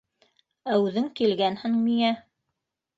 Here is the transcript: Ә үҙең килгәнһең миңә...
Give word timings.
Ә 0.75 0.79
үҙең 0.87 1.07
килгәнһең 1.21 1.79
миңә... 1.87 2.15